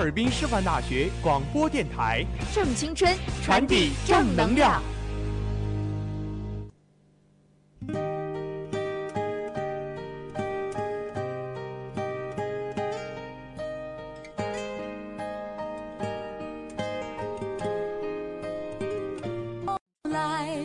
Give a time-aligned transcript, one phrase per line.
[0.00, 4.82] 哈尔滨师范大学广播电台，正青春，传递正能量。
[20.04, 20.56] 来，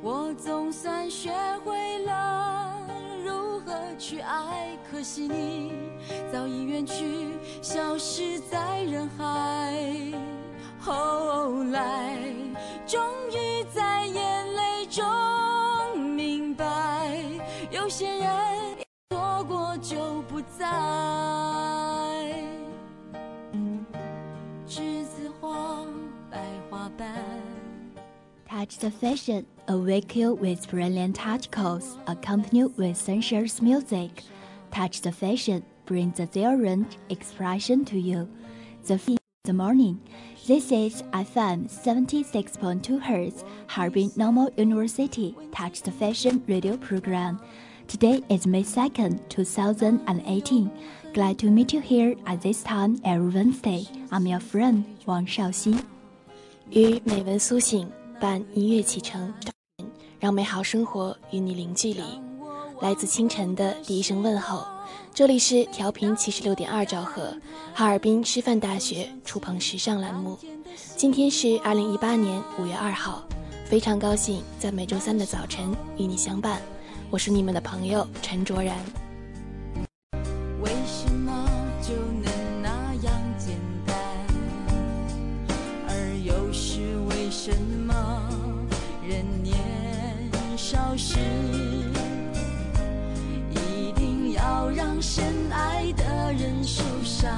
[0.00, 1.30] 我总算学
[1.62, 2.74] 会了
[3.22, 5.74] 如何去爱，可惜你
[6.32, 7.28] 早已远去，
[7.62, 9.72] 消失在人海。
[10.80, 12.18] 后来，
[12.84, 13.00] 终
[13.30, 15.04] 于在眼泪中
[15.96, 17.16] 明白，
[17.70, 18.28] 有些人
[19.10, 20.66] 错过就不再。
[24.66, 25.86] 栀子花，
[26.28, 27.08] 白花瓣。
[28.48, 34.24] Touch the fashion, awake you with brilliant articles, accompanied with sensuous music.
[34.72, 38.27] Touch the fashion, bring the different expression to you.
[38.85, 39.99] The f- the morning.
[40.45, 47.39] This is FM 76.2 Hz, Harbin Normal University Touch the Fashion radio program.
[47.87, 50.69] Today is May 2nd, 2018.
[51.13, 53.87] Glad to meet you here at this time every Wednesday.
[54.11, 55.79] I'm your friend Wang Shaoxin.
[56.69, 59.33] 与美文苏醒，伴音乐启程，
[60.19, 62.01] 让美好生活与你零距离。
[62.81, 64.65] 来自清晨的第一声问候，
[65.14, 67.36] 这里是调频七十六点二兆赫，
[67.74, 70.38] 哈尔滨师范大学触碰时尚栏目。
[70.96, 73.22] 今天是二零一八年五月二号，
[73.66, 76.60] 非常高兴在每周三的早晨与你相伴。
[77.10, 79.01] 我是你们的朋友陈卓然。
[95.91, 97.37] 爱的人受伤？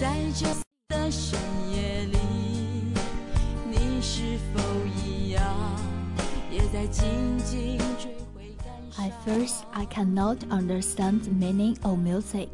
[0.00, 0.46] 在这
[0.88, 1.38] 的深
[1.72, 2.18] 夜里，
[3.68, 4.60] 你是否
[5.04, 5.42] 一样，
[6.50, 9.06] 也在静静追悔感伤？
[9.06, 12.48] At first, I cannot understand the meaning of music.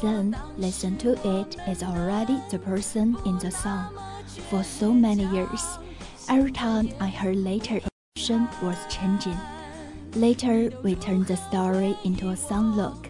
[0.00, 3.90] Then, listen to it is already the person in the song.
[4.48, 5.78] For so many years,
[6.28, 7.80] every time I heard later,
[8.16, 9.36] emotion was changing.
[10.14, 13.08] Later, we turned the story into a song look,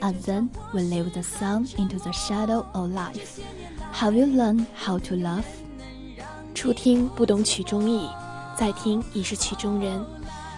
[0.00, 3.40] And then we leave the song into the shadow of life.
[3.92, 5.44] Have you learned how to love?
[6.54, 8.08] 初听不懂曲中意，
[8.56, 10.04] 再听已是曲中人。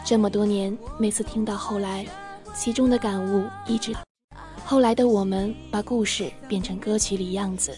[0.05, 2.07] 这么多年，每次听到后来，
[2.55, 3.95] 其中的感悟一直。
[4.65, 7.77] 后来的我们把故事变成歌曲里样子，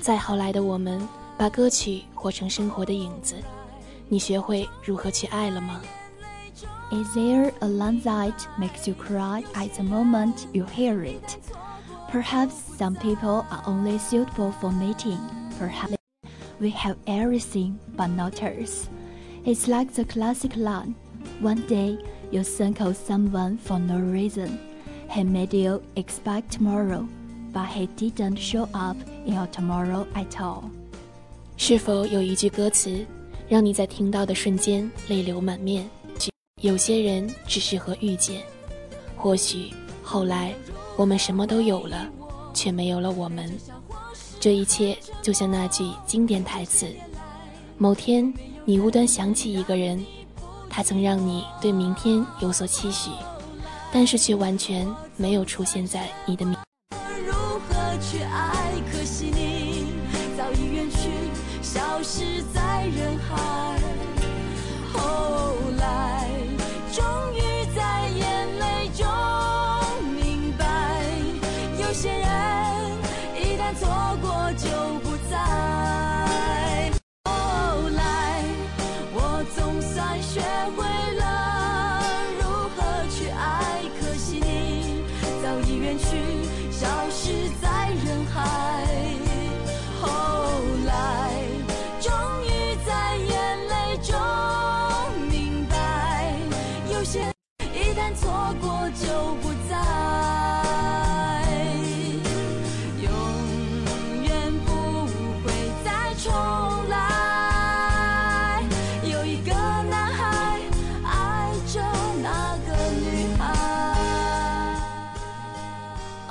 [0.00, 1.00] 再后来的我们
[1.38, 3.36] 把歌曲活成生活的影子。
[4.08, 5.80] 你学会如何去爱了吗？
[6.91, 11.37] Is there a line that makes you cry at the moment you hear it?
[12.09, 15.19] Perhaps some people are only suitable for mating.
[15.57, 15.95] Perhaps
[16.59, 18.89] we have everything but not us.
[19.45, 20.95] It's like the classic line
[21.39, 21.97] One day
[22.31, 24.59] you think of someone for no reason.
[25.09, 27.07] He made you expect tomorrow,
[27.51, 28.95] but he didn't show up
[29.25, 30.69] in your tomorrow at all.
[31.57, 33.05] 是否有一句歌词，
[33.49, 35.89] 让你在听到的瞬间泪流满面。
[36.62, 38.42] 有些人只适合遇见，
[39.14, 39.70] 或许
[40.02, 40.54] 后来
[40.96, 42.08] 我们什么都有了，
[42.54, 43.54] 却没有了我们。
[44.40, 46.86] 这一切就像那句经典台词：
[47.76, 48.32] 某天
[48.64, 50.02] 你无端想起一个人，
[50.70, 53.10] 他曾让你对明天有所期许，
[53.92, 56.58] 但是却完全没有出现在你的面。
[57.26, 58.72] 如何去爱？
[58.90, 59.88] 可惜你
[60.38, 61.10] 早已远去，
[61.60, 63.78] 消失在人海。
[64.94, 66.25] 后来，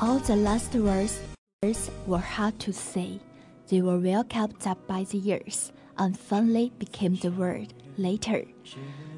[0.01, 1.21] All the last words
[1.63, 3.21] words were hard to say.
[3.69, 8.47] They were well kept up by the years and finally became the word later.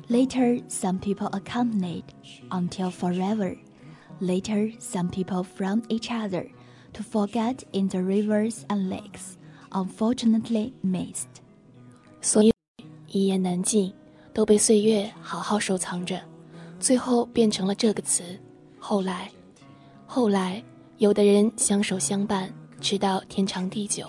[0.09, 2.05] Later, some people accompanied
[2.51, 3.57] until forever.
[4.21, 6.51] Later, some people from each other
[6.95, 9.37] to forget in the rivers and lakes,
[9.71, 11.41] unfortunately missed.
[12.21, 12.53] 所有
[13.07, 13.95] 一言难尽，
[14.35, 16.21] 都被岁月好好收藏着，
[16.81, 18.39] 最后变成了这个词。
[18.79, 19.31] 后来，
[20.10, 20.64] 后来，
[21.00, 22.50] 有的人相守相伴，
[22.80, 24.06] 直到天长地久；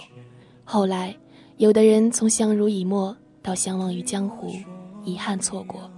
[0.65, 1.15] 后来，
[1.57, 4.55] 有的人从相濡以沫到相忘于江湖，
[5.05, 5.91] 遗憾错过。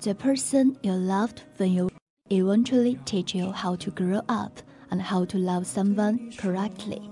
[0.00, 1.90] The person you loved when you
[2.30, 4.52] eventually teach you how to grow up
[4.88, 7.02] and how to love someone correctly.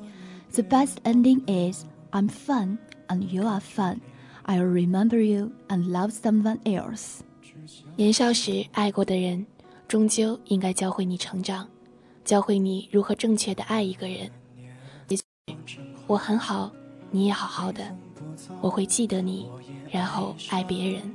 [0.54, 2.78] The best ending is I'm fun
[3.08, 4.00] and you are fun.
[4.46, 7.18] I'll remember you and love someone else.
[7.96, 9.46] 年少时爱过的人，
[9.86, 11.68] 终究应该教会你成长，
[12.28, 14.30] 教会你如何正确的爱一个人。
[16.06, 16.70] 我很好，
[17.10, 17.82] 你也好好的，
[18.60, 19.48] 我会记得你，
[19.90, 21.10] 然后爱别人。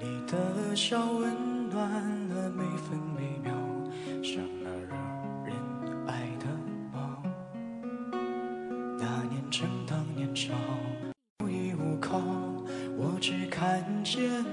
[0.00, 1.88] 你的笑温暖
[2.30, 3.54] 了每分每秒，
[4.20, 4.96] 像那惹
[5.44, 5.54] 人
[6.08, 6.46] 爱的
[6.92, 7.22] 猫。
[8.98, 10.52] 那年正当年少，
[11.44, 12.18] 无依无靠，
[12.98, 14.44] 我只看见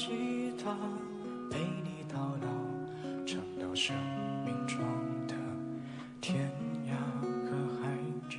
[0.00, 0.74] 吉他
[1.50, 2.48] 陪你到老，
[3.26, 3.94] 唱到生
[4.46, 4.78] 命中
[5.28, 5.34] 的
[6.22, 6.50] 天
[6.86, 6.94] 涯
[7.44, 7.86] 和海
[8.30, 8.38] 角。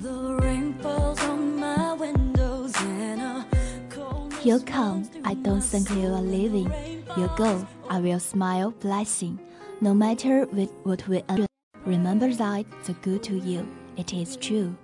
[0.00, 3.44] The rain falls on my windows and a
[3.90, 6.70] cold You come, I don't think you are leaving.
[7.14, 9.38] You go, I will smile blessing.
[9.80, 11.46] No matter with what we do
[11.84, 13.66] remember that the good to you,
[13.96, 14.74] it is true.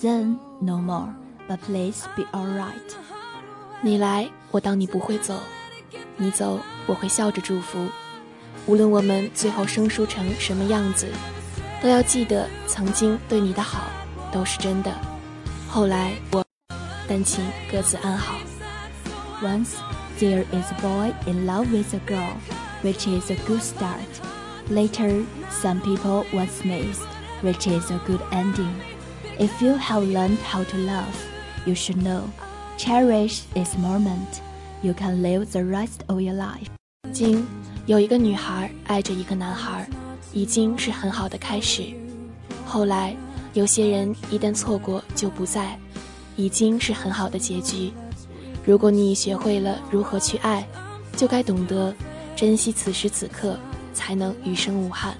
[0.00, 1.14] Then no more,
[1.48, 2.94] but please be alright.
[3.82, 5.34] 你来，我当你不会走；
[6.16, 7.88] 你走，我会笑着祝福。
[8.66, 11.08] 无论我们最后生疏成什么样子，
[11.82, 13.90] 都要记得曾经对你的好
[14.32, 14.92] 都是真的。
[15.68, 16.44] 后来我，
[17.08, 18.36] 但请各自安好。
[19.42, 19.74] Once
[20.19, 22.37] there is a boy in love with a girl,
[22.81, 24.09] which is a good start.
[24.69, 27.07] Later, some people once missed,
[27.41, 28.75] which is a good ending.
[29.39, 31.15] If you have learned how to love,
[31.65, 32.29] you should know.
[32.77, 34.41] Cherish this moment.
[34.81, 36.67] You can live the rest of your life.
[37.11, 37.45] 经
[37.85, 39.89] 有一个女孩爱着一个男孩，
[40.31, 41.93] 已经是很好的开始。
[42.65, 43.15] 后来，
[43.53, 45.77] 有些人一旦错过就不在，
[46.35, 47.91] 已经是很好的结局。
[48.66, 50.66] 如果你学会了如何去爱，
[51.16, 51.94] 就该懂得
[52.34, 53.58] 珍惜此时此刻，
[53.92, 55.14] 才能余生无憾。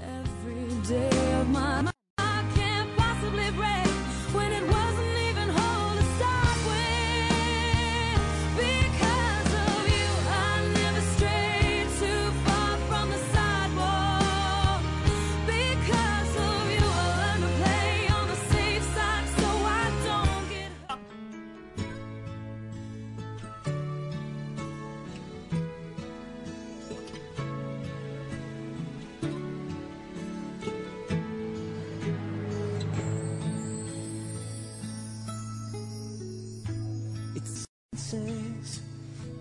[38.14, 38.80] Says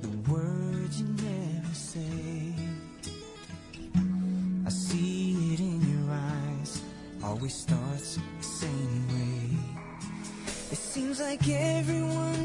[0.01, 2.53] the words you never say.
[4.65, 6.81] I see it in your eyes,
[7.23, 9.43] always starts the same way.
[10.71, 12.42] It seems like everyone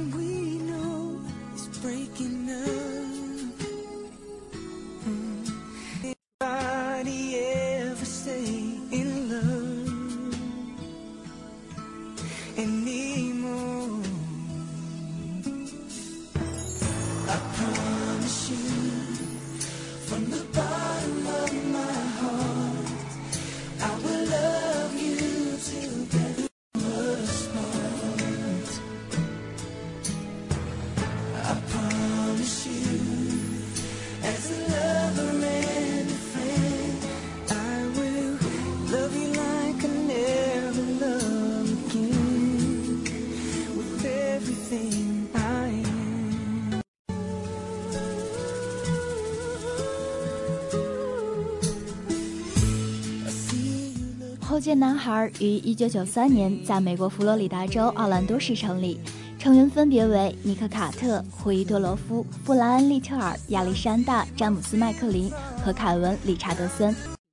[54.58, 58.98] 后街男孩于1993年在美国佛罗里达州奥兰多市成立，
[59.38, 65.30] 成员分别为尼克·卡特、胡伊·多罗夫、布莱恩·利特尔、亚历山大·詹姆斯·麦克林
[65.64, 66.92] 和凯文·理查德森。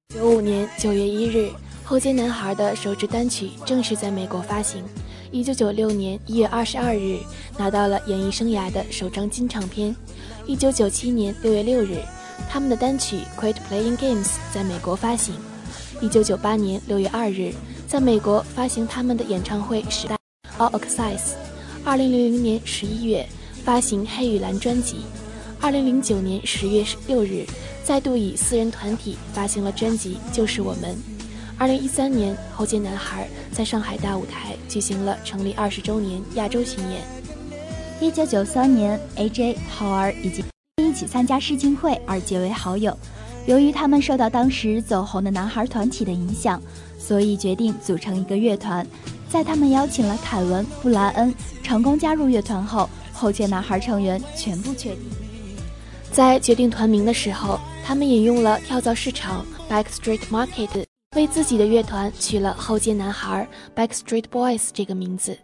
[0.10, 1.50] 九五年九月一日，
[1.84, 4.84] 后街男孩的首支单曲正式在美国发行。
[5.32, 7.18] 一九九六年一月二十二日，
[7.58, 9.96] 拿到了演艺生涯的首张金唱片。
[10.46, 12.04] 一九九七年六月六日，
[12.48, 15.34] 他们的单曲《Quit Playing Games》在美国发行。
[16.02, 17.54] 一九九八年六月二日，
[17.88, 20.18] 在美国发行他们的演唱会时代
[20.60, 21.18] 《All Access》。
[21.84, 23.28] 二零零零年十一月，
[23.64, 24.98] 发行《黑与蓝》专辑。
[25.62, 27.46] 二零零九年十月六日，
[27.84, 30.92] 再度以私人团体发行了专辑《就是我们》。
[31.58, 37.02] 二零一三年，后街男孩在上海大舞台举行了成立二十周年亚洲巡演。
[38.02, 40.44] 一九九三年，AJ、浩儿以及
[40.84, 42.96] 一起参加试镜会而结为好友。
[43.46, 46.62] 由于他们受到当时走红的男孩团体的影响，
[46.98, 48.86] 所以决定组成一个乐团。
[49.30, 55.00] 在他们邀请了凯文·布莱恩成功加入乐团后，后街男孩成员全部确定。
[56.12, 60.86] 在决定团名的时候，他们引用了跳蚤市场 （Backstreet Market），
[61.16, 65.38] 为自己的乐团取了“后街男孩 ”（Backstreet Boys） 这个名字。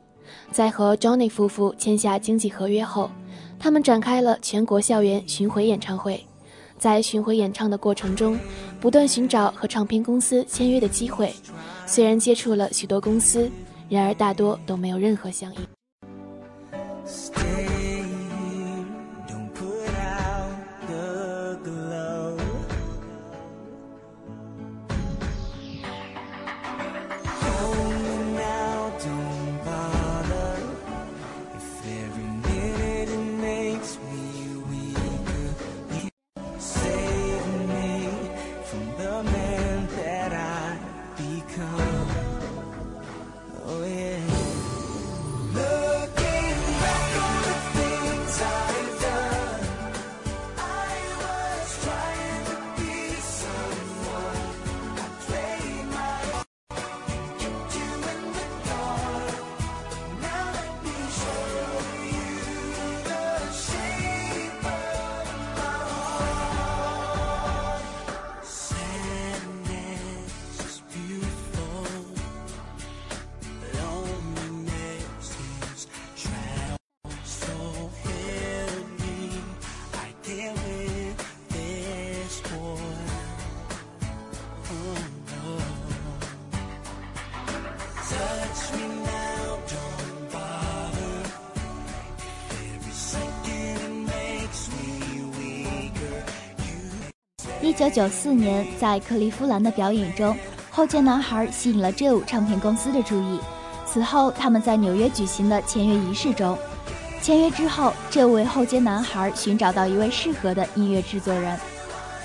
[0.52, 3.12] 在和 Johnny 夫妇签下经济合约后，
[3.60, 6.26] 他们展开了全国校园巡回演唱会。
[6.82, 8.40] 在巡回演唱的过程中，
[8.80, 11.32] 不断寻找和唱片公司签约的机会。
[11.86, 13.52] 虽然接触了许多公司，
[13.88, 15.62] 然而大多都没有任何响应。
[97.72, 100.36] 一九九四年，在克利夫兰的表演中，
[100.70, 103.40] 后街男孩吸引了 Joe 唱片公司的注意。
[103.86, 106.58] 此后，他们在纽约举行的签约仪式中，
[107.22, 111.58] 签约之后，这位后街男孩寻找到一位适合的音乐制作人。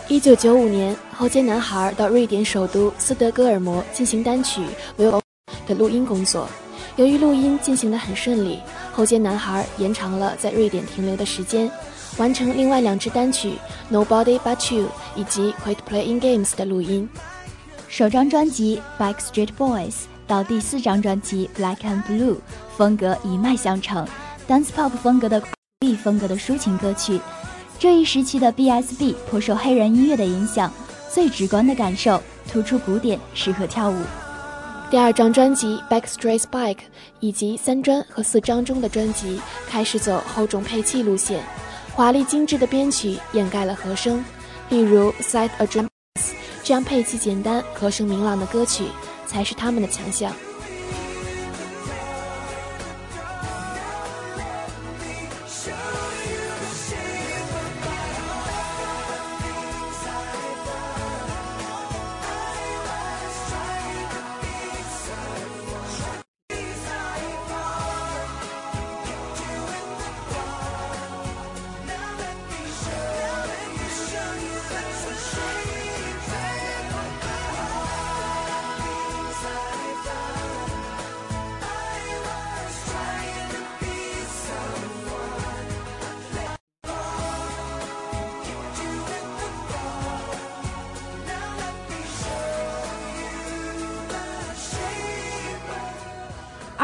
[0.09, 4.63] 一九九五年，后街男孩到瑞典首都斯德哥尔摩进行单曲
[5.01, 5.13] 《Will》
[5.69, 6.49] 的录音工作。
[6.97, 8.59] 由于录音进行得很顺利，
[8.97, 11.71] 后街男孩延长了在瑞典停留的时间，
[12.17, 13.53] 完成另外两支单曲
[13.95, 17.07] 《Nobody But You》以及《Quit Playing Games》的录音。
[17.89, 18.81] 首张专辑
[19.15, 19.91] 《Backstreet Boys》
[20.27, 22.37] 到第四张专辑《Black and Blue》，
[22.75, 24.09] 风格一脉相承
[24.49, 25.43] ，dance pop 风格的
[25.81, 27.21] B 风格的抒情歌曲。
[27.79, 30.73] 这一时期的 B.S.B 颇受黑人音乐的影响，
[31.13, 32.19] 最直观的感受
[32.51, 33.97] 突出鼓点，适合跳舞。
[34.89, 36.75] 第二张专辑《Backstreets Bike》
[37.19, 41.43] 以及三专和四张中的专辑开始走厚重配器路线，
[41.93, 44.25] 华丽精致的编曲掩盖了和声，
[44.69, 45.87] 例如《Side a Drum》
[46.63, 48.85] 这样配器简单、和声明朗的歌曲
[49.27, 50.33] 才是他们的强项。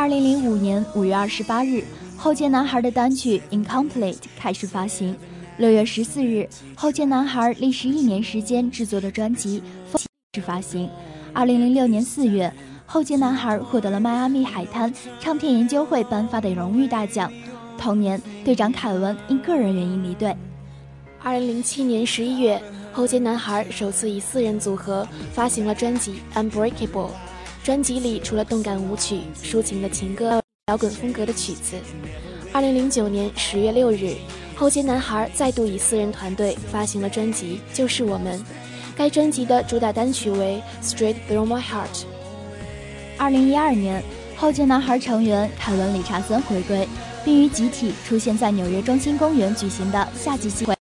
[0.02, 1.84] 二零零五年五月二十八日，
[2.16, 5.16] 后街男孩的单曲《Incomplete》开始发行。
[5.58, 10.90] 六月十四日，后街男孩历时一年时间制作的专辑《风》开始发行。
[11.32, 12.52] 二零零六年四月，
[12.84, 17.32] 后街男孩获得了迈阿密海滩唱片研究会颁发的荣誉大奖。
[17.78, 20.36] 同年，队长凯文因个人原因离队。
[21.22, 22.60] 二零零七年十一月，
[22.92, 26.14] 后街男孩首次以四人组合发行了专辑
[26.50, 26.90] 《Unbreakable》。
[27.64, 31.76] 专辑里除了动感舞曲、抒情的情歌、摇滚风格的曲子。
[32.52, 34.16] 二零零九年十月六日，
[34.56, 38.36] 后街男孩再度以四人团队发行了专辑《就是我们》。
[38.96, 41.94] 该专辑的主打单曲为《Straight Through My Heart》。
[43.16, 44.02] 二零一二年，
[44.36, 46.88] 后街男孩成员凯文·理查森回归，
[47.24, 50.74] 并于集体出现在纽约中心公园举行的夏季聚会。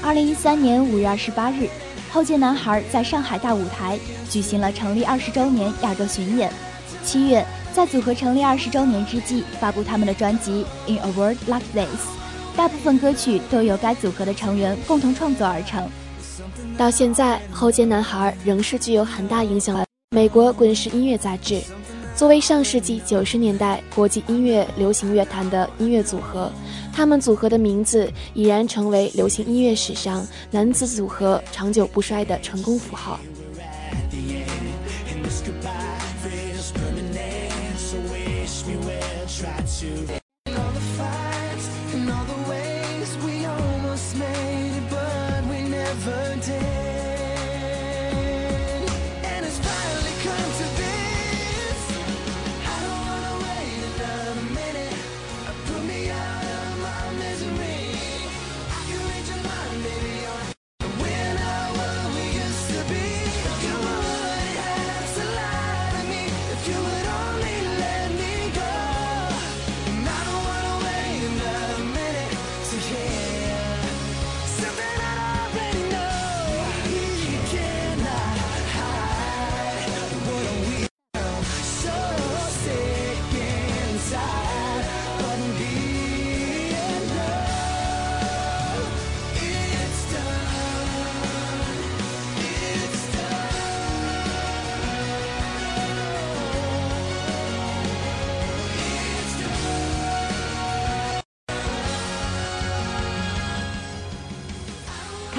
[0.00, 1.68] 二零一三年五月二十八日。
[2.10, 3.98] 后街男孩在上海大舞台
[4.30, 6.50] 举行了成立二十周年亚洲巡演。
[7.04, 11.86] 七月，在组合成立二十周年之际，发布他们的专辑《In a World Like This》，
[12.56, 15.88] 大部分歌曲都由该组合的成员共同创作而成。
[16.76, 21.62] 到现在，后街男孩仍是具有很大影响的美国滚石音乐杂志。
[22.18, 26.50] 作为上世纪九十年代国际音乐流行乐坛的音乐组合。
[26.92, 33.20] 他们组合的名字已然成为流行音乐史上男子组合长久不衰的成功符号。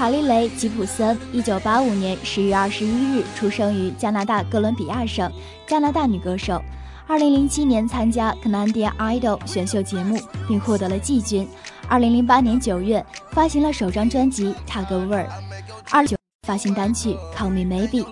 [0.10, 5.32] 卡莉雷·吉普森，一九八五年十月二十一日出生于加拿大哥伦比亚省，
[5.68, 6.60] 加拿大女歌手。
[7.06, 11.48] 二零零七年参加 Canadian Idol 选秀节目，并获得了季军。
[11.88, 15.28] 二零零八年九月发行了首张专辑《Tag Over》，
[15.92, 16.18] 二九
[16.48, 18.04] 发行单曲《Call Me Maybe》，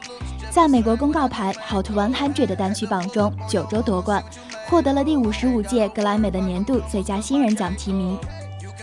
[0.52, 4.24] 在美国公告牌 Hot One Hundred 的单曲榜中九周夺冠，
[4.68, 8.16] 获得了第五十五届格莱美的年度最佳新人奖提名。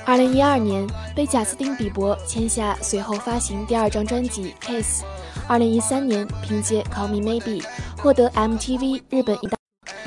[0.07, 5.03] 二零一二年被贾斯汀·比伯签下，随后发行第二张专辑《Kiss》。
[5.49, 7.63] 二零一三年凭借《Call Me Maybe》
[7.97, 9.57] 获得 MTV 日本一大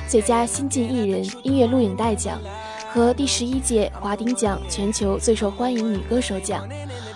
[0.08, 2.40] 最佳新晋艺人音乐录影带奖
[2.92, 6.68] 和第十一届华鼎奖全球最受欢迎女歌手奖。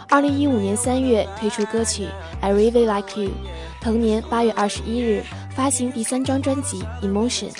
[0.10, 2.06] 二零一五年三月推出歌曲
[2.42, 3.30] 《I Really Like You》，
[3.80, 5.24] 同年八月二十一日
[5.56, 7.52] 发行第三张专辑《Emotion》。《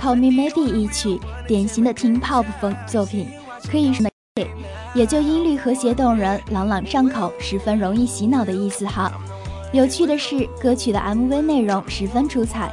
[0.00, 3.28] Call Me Maybe》一曲典型的 Teen Pop 风作品，
[3.70, 4.13] 可以说。
[4.96, 9.12] 也就音律和谐动人、朗朗上口、十分容易洗脑的意思哈。
[9.72, 12.72] 有趣的是，歌曲的 MV 内容十分出彩，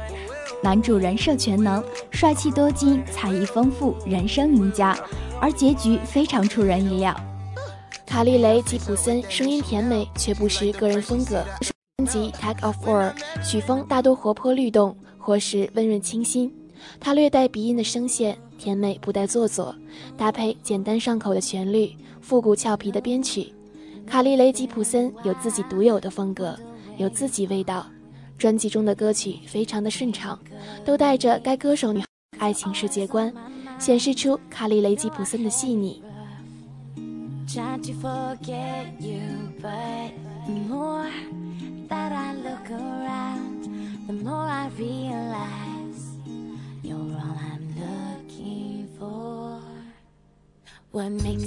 [0.60, 4.98] 男主人设全能，帅气多金，才艺丰富，人生赢家，
[5.40, 7.14] 而结局非常出人意料。
[8.06, 11.44] 卡莉雷·吉普森声音甜美，却不失个人风格。
[11.98, 13.12] 专辑《Tag of War》
[13.48, 16.52] 曲风大多活泼律动，或是温润清新。
[16.98, 19.74] 她略带鼻音的声线，甜美不带做作，
[20.16, 23.52] 搭配简单上口的旋律，复古俏皮的编曲。
[24.06, 26.56] 卡莉雷吉普森有自己独有的风格，
[26.96, 27.84] 有自己味道。
[28.38, 30.38] 专辑中的歌曲非常的顺畅，
[30.84, 32.04] 都带着该歌手女
[32.38, 33.34] 爱情世界观，
[33.80, 36.00] 显示出卡莉雷吉普森的细腻。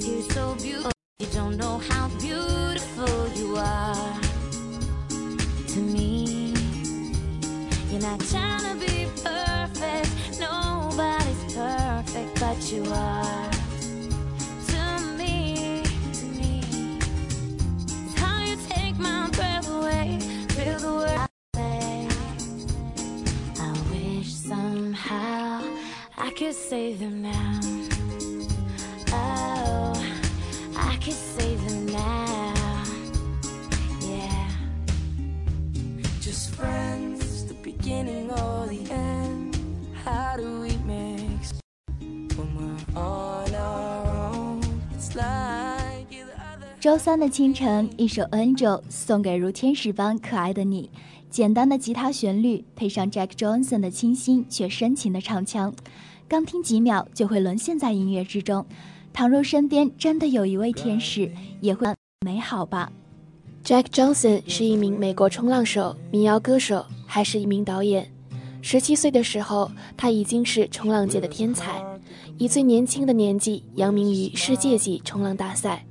[0.06, 0.92] You so beautiful?
[1.20, 4.20] You don't know how beautiful you are
[5.68, 6.54] to me.
[7.90, 13.45] You're not trying to be perfect, nobody's perfect, but you are.
[26.46, 27.60] Could save them now.
[31.02, 32.84] could save them now.
[34.00, 34.50] Yeah.
[36.22, 39.58] Just friends, the beginning or the end.
[40.04, 41.54] How do we mix
[42.00, 44.62] when we're on our own?
[44.96, 46.68] It's like you're the other.
[46.80, 50.92] 周三的清晨，一首《Angel》送给如天使般可爱的你。
[51.32, 55.74] 简单的吉他旋律配上 Jack Johnson 的清新却深情的唱腔，
[56.28, 58.66] 刚听几秒就会沦陷在音乐之中。
[59.14, 61.88] 倘若身边真的有一位天使，也会
[62.26, 62.92] 美好吧。
[63.64, 68.12] Jack Johnson 是一名美国冲浪手、民谣歌手，还是一名导演。
[68.62, 71.82] 十七岁的时候，他已经是冲浪界的天才，
[72.38, 75.86] 以最年轻的年纪扬名于世界级冲浪大赛。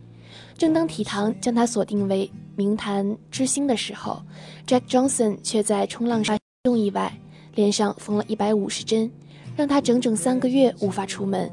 [0.59, 4.20] 正当体坛将他锁定为名坛之星的时候
[4.66, 6.37] ，Jack Johnson 却在冲浪上
[6.77, 7.16] 意外，
[7.55, 9.11] 脸上缝了一百五十针，
[9.57, 11.51] 让他整整三个月无法出门。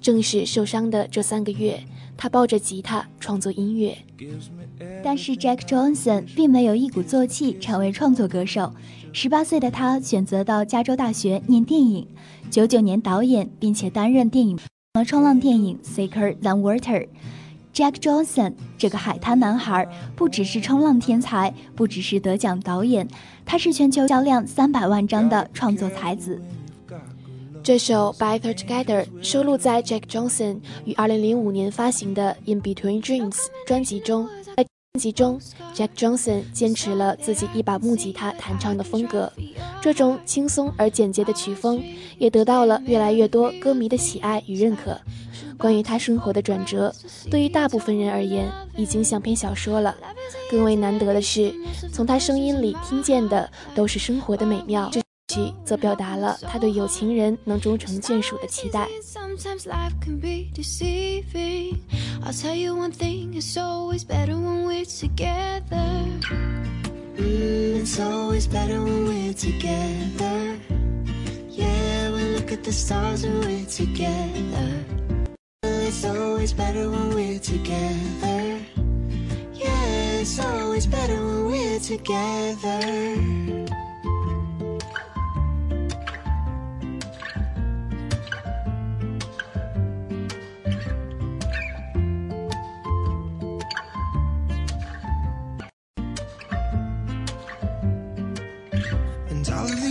[0.00, 1.78] 正是受伤的这三个月，
[2.16, 3.96] 他抱着吉他创作音乐。
[5.02, 8.72] 但是 Jack Johnson 并没有一鼓作气成为创作歌手。
[9.12, 12.06] 十八岁的他选择到加州大学念电影，
[12.50, 14.58] 九九年导演，并且担任电影
[15.06, 17.06] 冲浪电影《Sicker Than Water》。
[17.74, 19.86] Jack Johnson 这个海滩男孩
[20.16, 23.06] 不只是冲浪天才，不只是得奖导演，
[23.44, 26.40] 他是全球销量三百万张的创作才子。
[27.70, 33.30] 这首《By Her Together》收录在 Jack Johnson 于2005年发行的《In Between Dreams》
[33.64, 34.28] 专辑中。
[34.56, 35.40] 在专辑中
[35.72, 39.32] ，Jack Johnson 坚持了自己一把木吉他弹唱的风格，
[39.80, 41.80] 这种轻松而简洁的曲风
[42.18, 45.00] 也得到了越来越多歌迷的喜爱与认可。
[45.56, 46.92] 关于他生活的转折，
[47.30, 49.96] 对于大部分人而言已经像篇小说了。
[50.50, 51.54] 更为难得的是，
[51.92, 54.90] 从他声音里听见的都是生活的美妙。
[55.64, 58.88] 则表达了他对有情人能终成眷属的期待。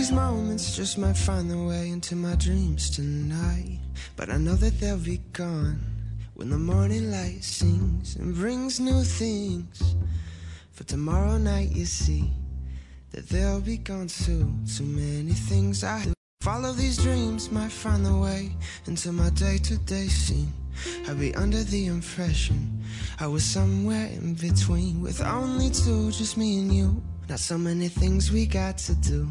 [0.00, 0.76] We're together.
[0.76, 3.80] just might find their way into my dreams tonight.
[4.16, 5.80] But I know that they'll be gone
[6.34, 9.94] when the morning light sings and brings new things.
[10.72, 12.30] For tomorrow night, you see
[13.10, 14.50] that they'll be gone too.
[14.74, 16.14] Too many things I do.
[16.40, 20.52] Follow these dreams might find their way into my day to day scene.
[21.08, 22.82] I'd be under the impression
[23.18, 27.02] I was somewhere in between with only two, just me and you.
[27.28, 29.30] Not so many things we got to do.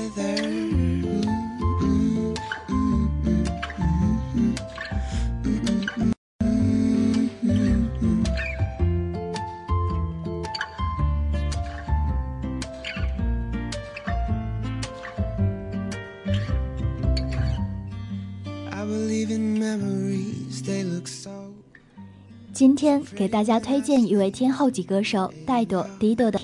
[22.61, 26.39] 今天给大家推荐一位天后级歌手戴朵·迪朵的。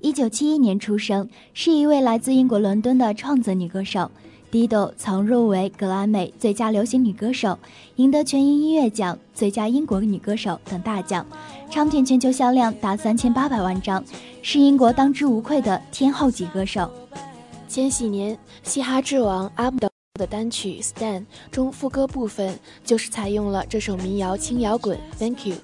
[0.00, 4.10] 一九七一年出生，是一位来自英国伦敦的创作女歌手。
[4.50, 7.58] 迪朵曾入围格莱美最佳流行女歌手，
[7.96, 11.26] 赢得全英音乐奖最佳英国女歌手等大奖，
[11.68, 14.02] 唱片全球销量达三千八百万张，
[14.40, 16.90] 是英国当之无愧的天后级歌手。
[17.68, 19.78] 千禧年，嘻哈之王阿姆
[20.18, 25.54] 的单曲《Stand》中副歌部分就是采用了这首民谣轻摇滚《Thank You》。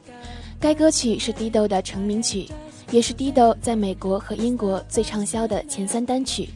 [0.60, 2.48] 该歌曲是 Dido 的成名曲，
[2.90, 6.48] 也是 Dido 在美国和英国最畅销的前三单曲。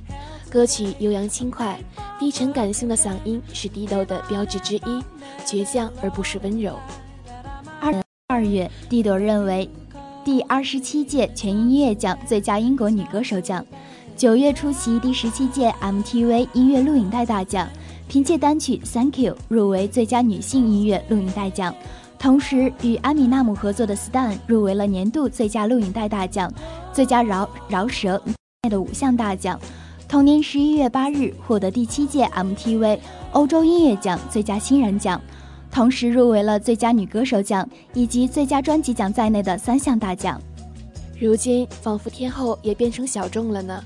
[0.49, 1.79] 歌曲悠扬轻快、
[2.19, 5.05] 低沉感性的嗓音是 Dido 的标志之一，
[5.45, 6.79] 倔强而不失温柔。
[7.81, 7.93] 二
[8.29, 9.69] 二月，Dido 认为
[10.25, 13.67] 第二十七届全英音乐奖最佳英国女歌手奖。
[14.17, 17.69] 九月出席第十七届 MTV 音乐录影带大奖，
[18.09, 21.75] 凭借单曲《Thank You》入围最佳女性音乐录影带奖，
[22.19, 26.51] 同时与阿米纳姆合作的《Stan》入围了年度最佳录影带大奖、
[26.91, 28.21] 最佳饶饶舌
[28.71, 29.61] 的五项大奖。
[30.09, 32.99] 同年十一月八日，获得第七届 MTV
[33.33, 35.21] 欧洲音乐奖最佳新人奖，
[35.71, 40.41] 同时入围了最佳女歌手奖以及最佳专辑奖在内的三项大奖。
[41.21, 43.85] 如今，仿佛天后也变成小众了呢。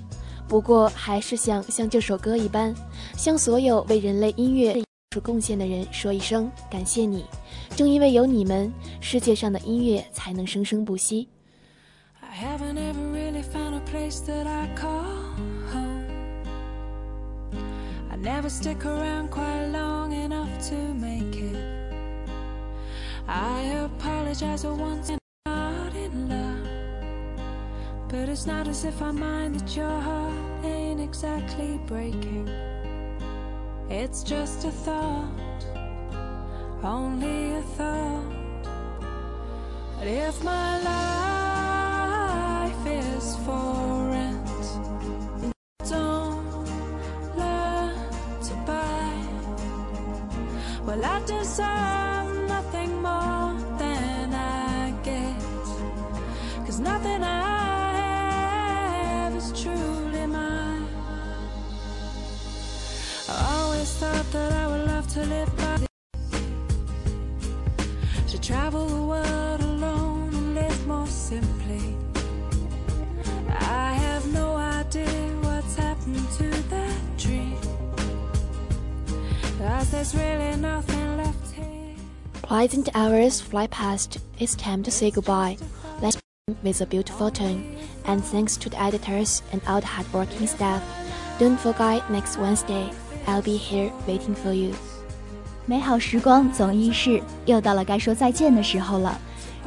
[0.49, 2.75] 不过，还是想像这首歌一般，
[3.17, 7.25] 向所有为人类音乐出贡献的人说一声感谢你。
[7.75, 11.29] 正因为有你们，世界上的音乐才能生生不息。
[18.23, 18.47] But
[28.33, 32.49] it's not as if I mind that your heart ain't exactly breaking.
[33.91, 35.67] It's just a thought,
[36.83, 38.65] only a thought.
[39.99, 40.81] But if my
[42.73, 44.47] life is for rent,
[45.91, 46.67] don't
[47.37, 47.95] learn
[48.49, 49.27] to buy.
[50.87, 52.02] Well, I deserve
[82.53, 85.57] Pleasant hours fly past, it's time to say goodbye
[86.03, 86.19] Let's
[86.63, 87.65] with a beautiful tone
[88.05, 90.83] and thanks to the editors and all the hardworking staff.
[91.39, 92.91] Don't forget next Wednesday
[93.27, 94.75] I'll be here waiting for you。
[95.65, 99.19] 美好时光总易逝，又到了该说再见的时候了。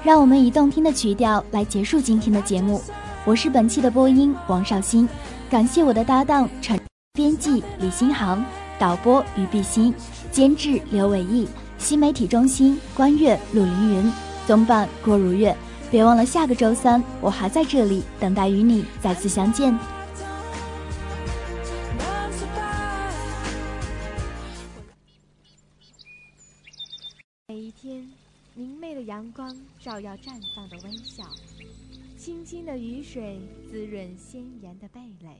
[0.04, 2.80] 让我们以动听的曲调来结束今天的节目。
[3.26, 5.10] 我是本期的播音王绍欣，
[5.50, 6.80] 感谢我的搭档陈
[7.14, 8.46] 编辑李新航、
[8.78, 9.92] 导播于碧欣、
[10.32, 11.48] 监制刘伟毅、
[11.86, 14.12] 新媒体中心关悦陆凌云、
[14.48, 15.56] 总办郭如月。
[15.92, 19.72] 别忘了下个周三我还在这里等待与你再次相见。
[27.48, 28.10] 每一天，
[28.56, 31.24] 明媚的阳光照耀绽放的微笑，
[32.18, 35.40] 清清的雨水滋润鲜艳的蓓蕾。